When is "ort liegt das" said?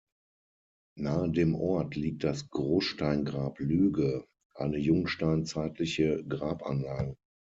1.53-2.49